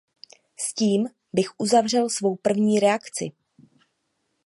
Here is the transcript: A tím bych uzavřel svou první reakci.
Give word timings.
A 0.59 0.71
tím 0.77 1.07
bych 1.33 1.47
uzavřel 1.59 2.09
svou 2.09 2.35
první 2.35 2.79
reakci. 2.79 3.31